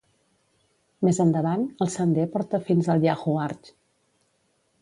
Més 1.07 1.19
endavant, 1.25 1.67
el 1.87 1.93
sender 1.97 2.25
porta 2.37 2.63
fins 2.71 2.93
al 2.95 3.07
Yahoo 3.09 3.39
Arch. 3.47 3.71